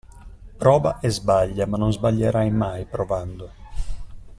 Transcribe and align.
Prova 0.57 0.99
e 0.99 1.11
sbaglia, 1.11 1.67
ma 1.67 1.77
non 1.77 1.93
sbaglierai 1.93 2.49
mai 2.49 2.85
provando. 2.85 3.51